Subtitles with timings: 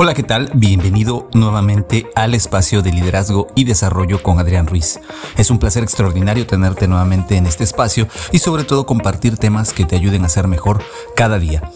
[0.00, 0.48] Hola, ¿qué tal?
[0.54, 5.00] Bienvenido nuevamente al espacio de liderazgo y desarrollo con Adrián Ruiz.
[5.36, 9.84] Es un placer extraordinario tenerte nuevamente en este espacio y sobre todo compartir temas que
[9.84, 10.84] te ayuden a ser mejor
[11.16, 11.68] cada día.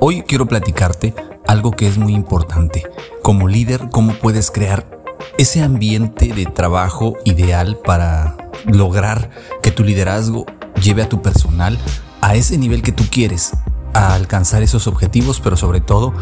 [0.00, 1.14] Hoy quiero platicarte
[1.46, 2.82] algo que es muy importante.
[3.22, 4.86] Como líder, ¿cómo puedes crear
[5.38, 8.36] ese ambiente de trabajo ideal para
[8.66, 9.30] lograr
[9.62, 10.44] que tu liderazgo
[10.82, 11.78] lleve a tu personal
[12.20, 13.52] a ese nivel que tú quieres,
[13.94, 16.12] a alcanzar esos objetivos, pero sobre todo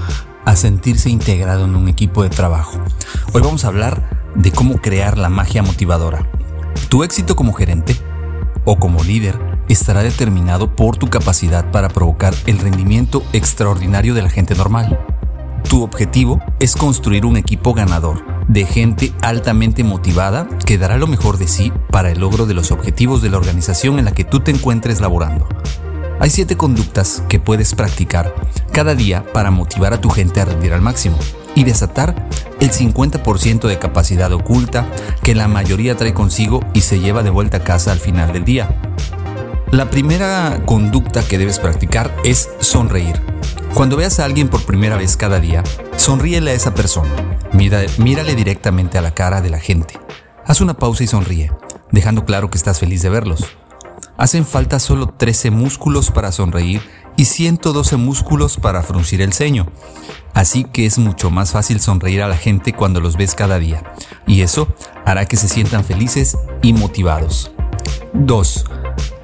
[0.45, 2.79] a sentirse integrado en un equipo de trabajo.
[3.33, 6.29] Hoy vamos a hablar de cómo crear la magia motivadora.
[6.89, 7.97] Tu éxito como gerente
[8.65, 9.39] o como líder
[9.69, 14.99] estará determinado por tu capacidad para provocar el rendimiento extraordinario de la gente normal.
[15.69, 21.39] Tu objetivo es construir un equipo ganador de gente altamente motivada que dará lo mejor
[21.39, 24.41] de sí para el logro de los objetivos de la organización en la que tú
[24.41, 25.47] te encuentres laborando.
[26.21, 28.35] Hay siete conductas que puedes practicar
[28.73, 31.17] cada día para motivar a tu gente a rendir al máximo
[31.55, 32.29] y desatar
[32.61, 34.87] el 50% de capacidad oculta
[35.23, 38.45] que la mayoría trae consigo y se lleva de vuelta a casa al final del
[38.45, 38.69] día.
[39.71, 43.19] La primera conducta que debes practicar es sonreír.
[43.73, 45.65] Cuando veas a alguien por primera vez cada día,
[45.97, 47.11] sonríele a esa persona.
[47.53, 49.99] mírale directamente a la cara de la gente.
[50.45, 51.51] Haz una pausa y sonríe,
[51.93, 53.57] dejando claro que estás feliz de verlos.
[54.21, 56.83] Hacen falta solo 13 músculos para sonreír
[57.17, 59.67] y 112 músculos para fruncir el ceño.
[60.35, 63.83] Así que es mucho más fácil sonreír a la gente cuando los ves cada día.
[64.27, 64.69] Y eso
[65.07, 67.51] hará que se sientan felices y motivados.
[68.13, 68.67] 2.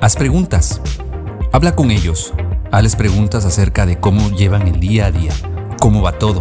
[0.01, 0.81] Haz preguntas.
[1.53, 2.33] Habla con ellos.
[2.73, 5.35] Hazles preguntas acerca de cómo llevan el día a día,
[5.79, 6.41] cómo va todo,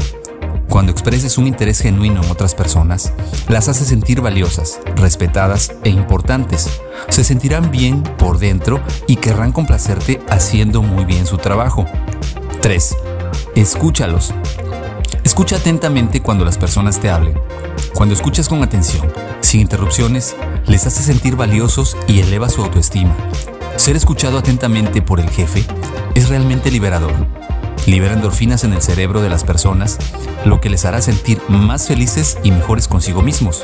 [0.69, 3.13] cuando expreses un interés genuino en otras personas,
[3.47, 6.81] las haces sentir valiosas, respetadas e importantes.
[7.09, 11.85] Se sentirán bien por dentro y querrán complacerte haciendo muy bien su trabajo.
[12.61, 12.97] 3.
[13.55, 14.33] Escúchalos.
[15.23, 17.39] Escucha atentamente cuando las personas te hablen.
[17.93, 19.11] Cuando escuchas con atención,
[19.41, 20.35] sin interrupciones,
[20.67, 23.15] les hace sentir valiosos y eleva su autoestima.
[23.75, 25.63] Ser escuchado atentamente por el jefe
[26.15, 27.44] es realmente liberador
[27.85, 29.97] libera endorfinas en el cerebro de las personas,
[30.43, 33.63] lo que les hará sentir más felices y mejores consigo mismos.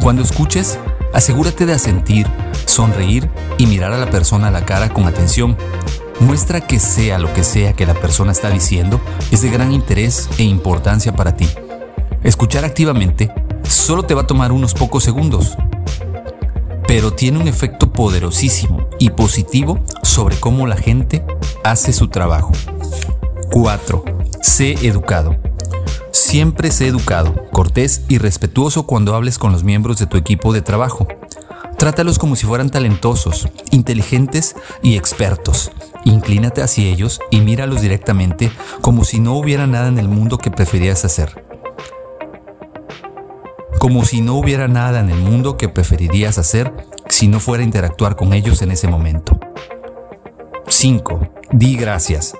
[0.00, 0.78] Cuando escuches,
[1.14, 2.26] asegúrate de asentir,
[2.66, 3.28] sonreír
[3.58, 5.56] y mirar a la persona a la cara con atención.
[6.20, 9.00] Muestra que sea lo que sea que la persona está diciendo
[9.30, 11.48] es de gran interés e importancia para ti.
[12.22, 15.56] Escuchar activamente solo te va a tomar unos pocos segundos,
[16.86, 21.24] pero tiene un efecto poderosísimo y positivo sobre cómo la gente
[21.64, 22.52] hace su trabajo.
[23.52, 24.02] 4.
[24.40, 25.36] Sé educado.
[26.10, 30.62] Siempre sé educado, cortés y respetuoso cuando hables con los miembros de tu equipo de
[30.62, 31.06] trabajo.
[31.76, 35.70] Trátalos como si fueran talentosos, inteligentes y expertos.
[36.06, 40.50] Inclínate hacia ellos y míralos directamente como si no hubiera nada en el mundo que
[40.50, 41.44] preferías hacer.
[43.78, 46.72] Como si no hubiera nada en el mundo que preferirías hacer
[47.10, 49.38] si no fuera interactuar con ellos en ese momento.
[50.68, 51.20] 5.
[51.52, 52.34] Di gracias.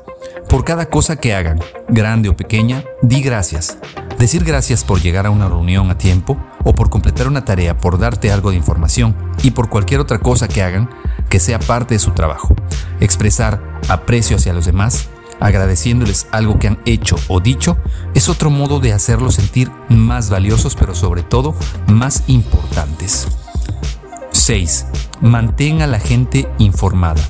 [0.53, 3.79] Por cada cosa que hagan, grande o pequeña, di gracias.
[4.19, 7.99] Decir gracias por llegar a una reunión a tiempo o por completar una tarea, por
[7.99, 10.91] darte algo de información y por cualquier otra cosa que hagan
[11.31, 12.55] que sea parte de su trabajo.
[13.01, 15.09] Expresar aprecio hacia los demás,
[15.41, 17.79] agradeciéndoles algo que han hecho o dicho,
[18.15, 21.55] es otro modo de hacerlos sentir más valiosos, pero sobre todo
[21.87, 23.27] más importantes.
[24.33, 24.87] 6.
[25.23, 27.23] Mantén a la gente informada.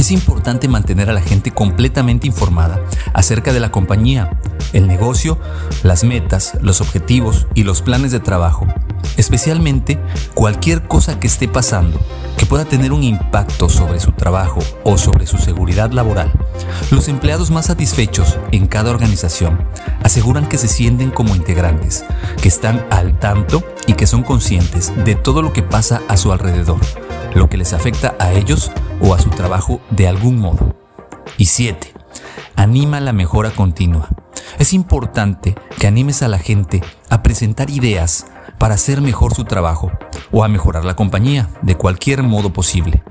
[0.00, 2.80] Es importante mantener a la gente completamente informada
[3.12, 4.40] acerca de la compañía,
[4.72, 5.36] el negocio,
[5.82, 8.66] las metas, los objetivos y los planes de trabajo,
[9.18, 9.98] especialmente
[10.32, 12.00] cualquier cosa que esté pasando
[12.38, 16.32] que pueda tener un impacto sobre su trabajo o sobre su seguridad laboral.
[16.90, 19.62] Los empleados más satisfechos en cada organización
[20.02, 22.06] aseguran que se sienten como integrantes,
[22.40, 26.32] que están al tanto y que son conscientes de todo lo que pasa a su
[26.32, 26.80] alrededor,
[27.34, 30.74] lo que les afecta a ellos o a su trabajo de algún modo.
[31.38, 31.92] Y 7.
[32.56, 34.08] Anima la mejora continua.
[34.58, 38.26] Es importante que animes a la gente a presentar ideas
[38.58, 39.90] para hacer mejor su trabajo
[40.30, 43.02] o a mejorar la compañía de cualquier modo posible.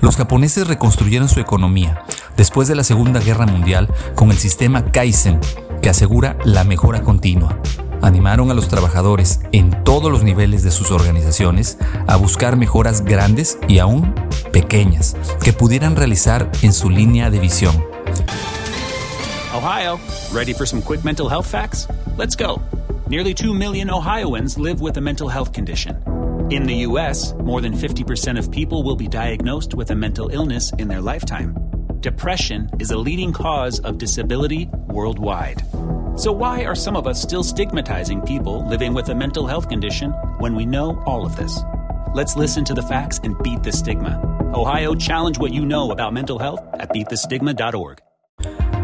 [0.00, 2.04] Los japoneses reconstruyeron su economía
[2.36, 5.40] después de la Segunda Guerra Mundial con el sistema Kaizen,
[5.82, 7.58] que asegura la mejora continua.
[8.02, 13.58] Animaron a los trabajadores en todos los niveles de sus organizaciones a buscar mejoras grandes
[13.68, 14.14] y aún
[14.52, 17.74] pequeñas que pudieran realizar en su línea de visión.
[19.54, 19.98] Ohio,
[20.32, 21.88] ready for some quick mental health facts?
[22.16, 22.60] Let's go.
[23.08, 25.96] Nearly 2 million Ohioans live with a mental health condition.
[26.50, 30.72] In the US, more than 50% of people will be diagnosed with a mental illness
[30.78, 31.54] in their lifetime.
[32.00, 35.62] Depression is a leading cause of disability worldwide.
[36.18, 40.10] So, why are some of us still stigmatizing people living with a mental health condition
[40.40, 41.60] when we know all of this?
[42.12, 44.18] Let's listen to the facts and beat the stigma.
[44.52, 48.00] Ohio, challenge what you know about mental health at beatthestigma.org.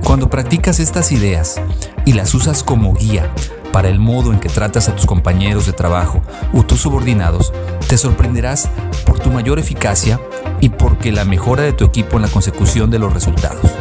[0.05, 1.61] Cuando practicas estas ideas
[2.05, 3.29] y las usas como guía
[3.73, 6.23] para el modo en que tratas a tus compañeros de trabajo
[6.53, 7.53] o tus subordinados,
[7.89, 8.71] te sorprenderás
[9.05, 10.21] por tu mayor eficacia
[10.61, 13.73] y porque la mejora de tu equipo en la consecución de los resultados.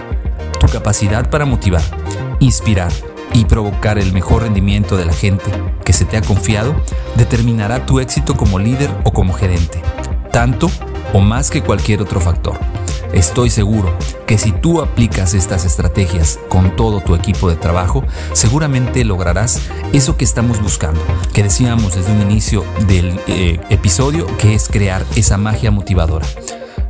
[0.59, 1.83] Tu capacidad para motivar,
[2.39, 2.91] inspirar
[3.33, 5.51] y provocar el mejor rendimiento de la gente
[5.83, 6.75] que se te ha confiado
[7.15, 9.81] determinará tu éxito como líder o como gerente,
[10.31, 10.69] tanto
[11.13, 12.57] o más que cualquier otro factor.
[13.13, 13.95] Estoy seguro
[14.25, 18.03] que si tú aplicas estas estrategias con todo tu equipo de trabajo,
[18.33, 19.61] seguramente lograrás
[19.93, 20.99] eso que estamos buscando,
[21.31, 26.25] que decíamos desde un inicio del eh, episodio, que es crear esa magia motivadora.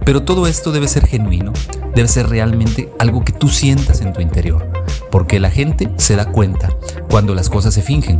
[0.06, 1.52] Pero todo esto debe ser genuino,
[1.94, 4.73] debe ser realmente algo que tú sientas en tu interior,
[5.14, 6.76] porque la gente se da cuenta
[7.08, 8.20] cuando las cosas se fingen.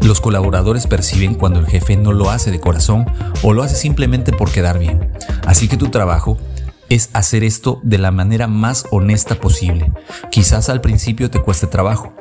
[0.00, 3.04] Los colaboradores perciben cuando el jefe no lo hace de corazón
[3.42, 5.10] o lo hace simplemente por quedar bien.
[5.44, 6.38] Así que tu trabajo
[6.88, 9.90] es hacer esto de la manera más honesta posible.
[10.30, 12.12] Quizás al principio te cueste trabajo,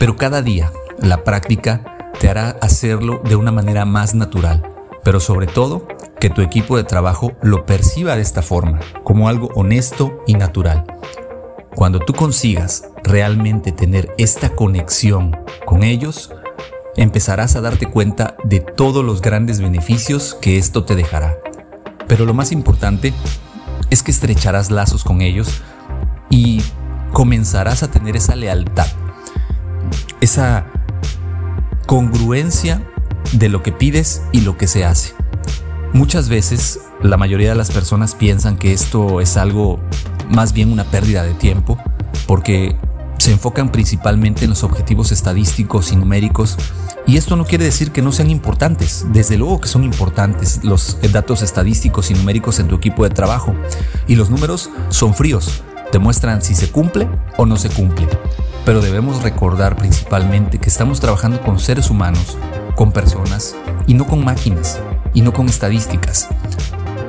[0.00, 4.60] pero cada día la práctica te hará hacerlo de una manera más natural,
[5.04, 5.86] pero sobre todo
[6.18, 10.84] que tu equipo de trabajo lo perciba de esta forma, como algo honesto y natural.
[11.74, 15.36] Cuando tú consigas realmente tener esta conexión
[15.66, 16.30] con ellos,
[16.96, 21.36] empezarás a darte cuenta de todos los grandes beneficios que esto te dejará.
[22.06, 23.12] Pero lo más importante
[23.90, 25.62] es que estrecharás lazos con ellos
[26.30, 26.62] y
[27.12, 28.86] comenzarás a tener esa lealtad,
[30.20, 30.66] esa
[31.86, 32.82] congruencia
[33.32, 35.12] de lo que pides y lo que se hace.
[35.92, 39.80] Muchas veces la mayoría de las personas piensan que esto es algo
[40.30, 41.78] más bien una pérdida de tiempo
[42.26, 42.76] porque
[43.18, 46.56] se enfocan principalmente en los objetivos estadísticos y numéricos
[47.06, 50.98] y esto no quiere decir que no sean importantes, desde luego que son importantes los
[51.12, 53.54] datos estadísticos y numéricos en tu equipo de trabajo
[54.06, 55.62] y los números son fríos,
[55.92, 58.08] te muestran si se cumple o no se cumple,
[58.64, 62.38] pero debemos recordar principalmente que estamos trabajando con seres humanos,
[62.74, 63.54] con personas
[63.86, 64.80] y no con máquinas
[65.12, 66.28] y no con estadísticas.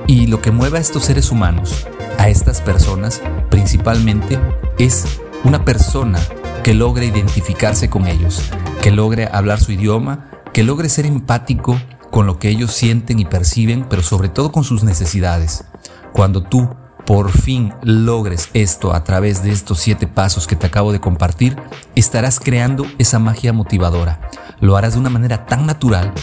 [0.08, 4.40] Y lo que mueve a estos seres humanos, a estas personas, principalmente
[4.78, 5.06] es
[5.44, 6.20] una persona
[6.64, 8.42] que logre identificarse con ellos,
[8.82, 11.80] que logre hablar su idioma, que logre ser empático
[12.12, 15.66] con lo que ellos sienten y perciben, pero sobre todo con sus necesidades.
[16.14, 16.70] Cuando tú
[17.06, 21.56] por fin logres esto a través de estos siete pasos que te acabo de compartir,
[21.96, 24.20] estarás creando esa magia motivadora.
[24.60, 26.14] Lo harás de una manera tan natural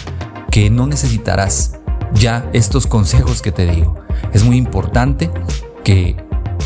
[0.50, 1.79] que no necesitarás
[2.15, 3.97] ya estos consejos que te digo.
[4.33, 5.31] Es muy importante
[5.84, 6.17] que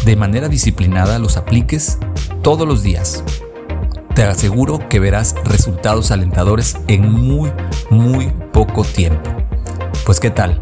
[0.05, 1.99] de manera disciplinada los apliques
[2.43, 3.25] todos los días.
[4.15, 7.53] Te aseguro que verás resultados alentadores en muy,
[7.91, 9.31] muy poco tiempo.
[10.05, 10.61] Pues ¿qué tal?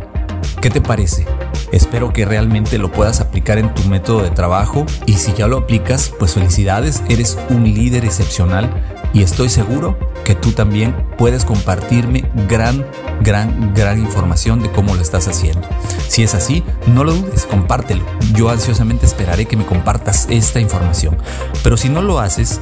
[0.61, 1.26] ¿Qué te parece?
[1.73, 5.58] Espero que realmente lo puedas aplicar en tu método de trabajo y si ya lo
[5.58, 8.70] aplicas, pues felicidades, eres un líder excepcional
[9.14, 12.85] y estoy seguro que tú también puedes compartirme gran,
[13.23, 15.66] gran, gran información de cómo lo estás haciendo.
[16.09, 18.04] Si es así, no lo dudes, compártelo.
[18.35, 21.16] Yo ansiosamente esperaré que me compartas esta información.
[21.62, 22.61] Pero si no lo haces,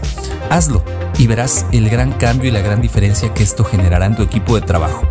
[0.50, 0.84] hazlo
[1.16, 4.54] y verás el gran cambio y la gran diferencia que esto generará en tu equipo
[4.54, 5.02] de trabajo.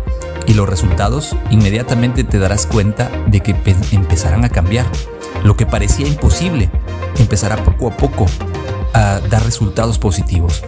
[0.46, 3.56] Y los resultados inmediatamente te darás cuenta de que
[3.90, 4.86] empezarán a cambiar.
[5.42, 6.70] Lo que parecía imposible
[7.18, 8.26] empezará poco a poco
[8.94, 10.62] a dar resultados positivos.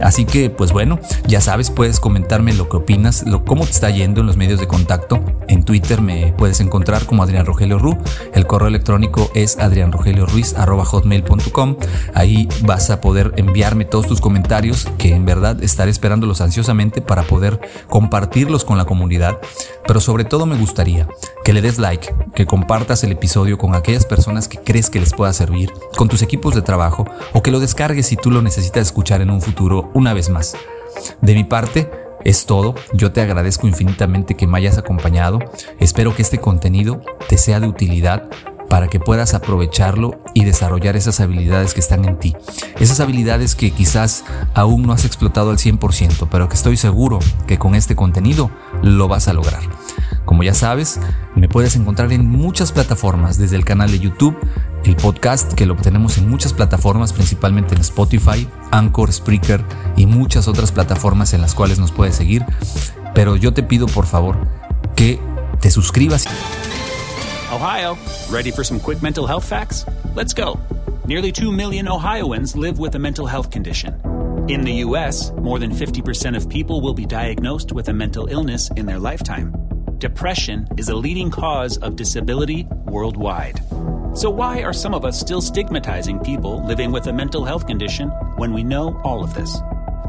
[0.00, 3.90] Así que, pues bueno, ya sabes, puedes comentarme lo que opinas, lo, cómo te está
[3.90, 5.20] yendo en los medios de contacto.
[5.48, 7.96] En Twitter me puedes encontrar como Adrián Rogelio Ru.
[8.34, 11.76] El correo electrónico es adrianrogelioruiz.com.
[12.14, 17.22] Ahí vas a poder enviarme todos tus comentarios, que en verdad estaré esperándolos ansiosamente para
[17.22, 19.38] poder compartirlos con la comunidad.
[19.86, 21.08] Pero sobre todo me gustaría
[21.44, 25.12] que le des like, que compartas el episodio con aquellas personas que crees que les
[25.12, 28.86] pueda servir, con tus equipos de trabajo o que lo descargues si tú lo necesitas
[28.86, 30.56] escuchar en un futuro una vez más.
[31.20, 31.90] De mi parte,
[32.24, 32.74] es todo.
[32.92, 35.38] Yo te agradezco infinitamente que me hayas acompañado.
[35.78, 38.28] Espero que este contenido te sea de utilidad
[38.68, 42.36] para que puedas aprovecharlo y desarrollar esas habilidades que están en ti.
[42.78, 47.18] Esas habilidades que quizás aún no has explotado al 100%, pero que estoy seguro
[47.48, 48.50] que con este contenido
[48.82, 49.62] lo vas a lograr.
[50.30, 51.00] Como ya sabes,
[51.34, 54.38] me puedes encontrar en muchas plataformas, desde el canal de YouTube,
[54.84, 59.64] el podcast que lo tenemos en muchas plataformas, principalmente en Spotify, Anchor, Spreaker
[59.96, 62.44] y muchas otras plataformas en las cuales nos puedes seguir.
[63.12, 64.36] Pero yo te pido por favor
[64.94, 65.18] que
[65.60, 66.28] te suscribas.
[67.52, 67.96] Ohio,
[68.30, 69.84] ready for some quick mental health facts?
[70.14, 70.60] Let's go.
[71.08, 74.00] Nearly 2 million Ohioans live with a mental health condition.
[74.46, 78.70] In the US, more than 50% of people will be diagnosed with a mental illness
[78.76, 79.59] in their lifetime.
[80.00, 83.60] Depression is a leading cause of disability worldwide.
[84.14, 88.08] So, why are some of us still stigmatizing people living with a mental health condition
[88.38, 89.58] when we know all of this?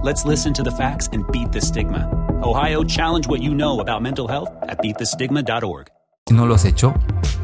[0.01, 2.07] Let's listen to the facts and beat the stigma.
[2.41, 5.87] Ohio, challenge what you know about mental health at beatthestigma.org.
[6.25, 6.93] Si no lo has hecho,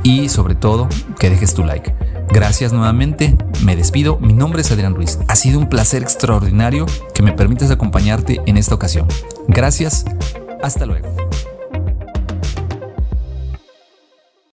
[0.04, 0.88] y sobre todo,
[1.20, 1.94] que dejes tu like.
[2.30, 3.36] Gracias nuevamente,
[3.66, 5.20] me despido, mi nombre es Adrián Ruiz.
[5.28, 9.06] Ha sido un placer extraordinario que me permitas acompañarte en esta ocasión.
[9.50, 10.06] Gracias,
[10.64, 11.10] hasta luego.